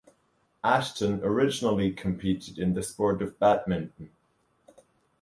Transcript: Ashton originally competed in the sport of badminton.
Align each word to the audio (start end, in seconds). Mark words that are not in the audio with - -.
Ashton 0.63 1.19
originally 1.23 1.91
competed 1.91 2.57
in 2.57 2.73
the 2.73 2.81
sport 2.81 3.21
of 3.21 3.37
badminton. 3.37 4.09